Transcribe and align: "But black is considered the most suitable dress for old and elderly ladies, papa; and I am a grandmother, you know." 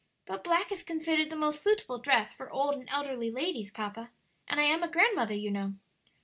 "But 0.25 0.43
black 0.43 0.71
is 0.71 0.81
considered 0.81 1.29
the 1.29 1.35
most 1.35 1.61
suitable 1.61 1.99
dress 1.99 2.33
for 2.33 2.49
old 2.49 2.73
and 2.73 2.89
elderly 2.89 3.29
ladies, 3.29 3.69
papa; 3.69 4.09
and 4.47 4.59
I 4.59 4.63
am 4.63 4.81
a 4.81 4.89
grandmother, 4.89 5.35
you 5.35 5.51
know." 5.51 5.75